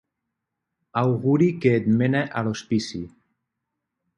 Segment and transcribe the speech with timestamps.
[1.01, 3.03] Auguri que et mena a l'hospici.